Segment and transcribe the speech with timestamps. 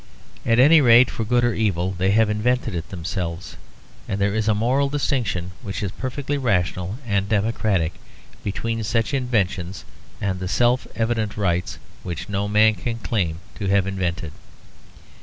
[0.47, 3.55] At any rate, for good or evil, they have invented it themselves.
[4.07, 7.93] And there is a moral distinction, which is perfectly rational and democratic,
[8.43, 9.85] between such inventions
[10.19, 14.31] and the self evident rights which no man can claim to have invented.